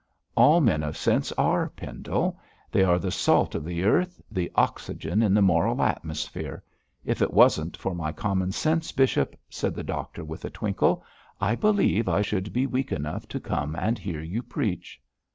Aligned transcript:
'All 0.35 0.61
men 0.61 0.81
of 0.81 0.97
sense 0.97 1.31
are, 1.33 1.69
Pendle. 1.69 2.39
They 2.71 2.83
are 2.83 2.97
the 2.97 3.11
salt 3.11 3.53
of 3.53 3.63
the 3.63 3.83
earth, 3.83 4.19
the 4.31 4.51
oxygen 4.55 5.21
in 5.21 5.35
the 5.35 5.43
moral 5.43 5.79
atmosphere. 5.83 6.63
If 7.05 7.21
it 7.21 7.31
wasn't 7.31 7.77
for 7.77 7.93
my 7.93 8.11
common 8.11 8.51
sense, 8.51 8.91
bishop,' 8.91 9.35
said 9.47 9.75
the 9.75 9.83
doctor, 9.83 10.25
with 10.25 10.43
a 10.43 10.49
twinkle, 10.49 11.03
'I 11.39 11.53
believe 11.53 12.09
I 12.09 12.23
should 12.23 12.51
be 12.51 12.65
weak 12.65 12.91
enough 12.91 13.27
to 13.27 13.39
come 13.39 13.75
and 13.75 13.99
hear 13.99 14.21
you 14.23 14.41
preach.' 14.41 14.99